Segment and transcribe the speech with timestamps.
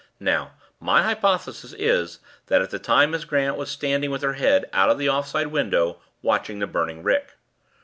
[0.19, 2.17] Now my hypothesis is
[2.47, 5.27] that at that time Miss Grant was standing with her head out of the off
[5.27, 7.33] side window, watching the burning rick.